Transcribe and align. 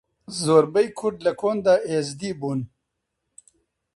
زۆربەی 0.43 0.87
کورد 0.99 1.19
لە 1.25 1.31
کۆندا 1.41 1.75
ئێزدی 1.87 2.31
بوون. 2.39 2.59